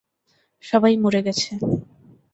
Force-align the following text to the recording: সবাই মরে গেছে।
সবাই 0.63 0.93
মরে 1.03 1.21
গেছে। 1.27 1.51